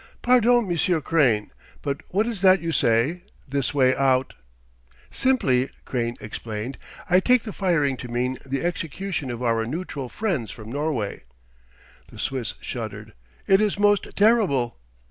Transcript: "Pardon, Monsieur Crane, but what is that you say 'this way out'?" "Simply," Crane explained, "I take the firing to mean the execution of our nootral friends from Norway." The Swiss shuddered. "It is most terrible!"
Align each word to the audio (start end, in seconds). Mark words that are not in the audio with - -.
"Pardon, 0.23 0.67
Monsieur 0.67 0.99
Crane, 0.99 1.51
but 1.83 2.01
what 2.09 2.25
is 2.25 2.41
that 2.41 2.59
you 2.59 2.71
say 2.71 3.21
'this 3.47 3.71
way 3.71 3.95
out'?" 3.95 4.33
"Simply," 5.11 5.69
Crane 5.85 6.17
explained, 6.19 6.79
"I 7.07 7.19
take 7.19 7.43
the 7.43 7.53
firing 7.53 7.95
to 7.97 8.07
mean 8.07 8.39
the 8.43 8.63
execution 8.65 9.29
of 9.29 9.43
our 9.43 9.63
nootral 9.63 10.09
friends 10.09 10.49
from 10.49 10.71
Norway." 10.71 11.25
The 12.07 12.17
Swiss 12.17 12.55
shuddered. 12.61 13.13
"It 13.45 13.61
is 13.61 13.77
most 13.77 14.15
terrible!" 14.17 14.79